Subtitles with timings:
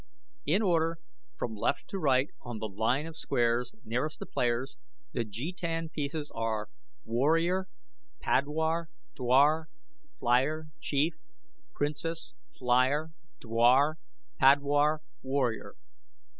[0.47, 0.97] In order
[1.37, 4.75] from left to right on the line of squares nearest the players,
[5.11, 6.69] the jetan pieces are
[7.03, 7.67] Warrior,
[8.19, 9.69] Padwar, Dwar,
[10.17, 11.13] Flier, Chief,
[11.75, 13.99] Princess, Flier, Dwar,
[14.39, 15.75] Padwar, Warrior.